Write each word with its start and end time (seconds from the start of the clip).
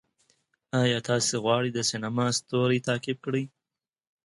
آیا 0.81 0.99
تاسې 1.07 1.33
غواړئ 1.43 1.69
د 1.73 1.79
سینما 1.89 2.25
ستوری 2.37 2.79
تعقیب 2.87 3.17
کړئ؟ 3.25 3.43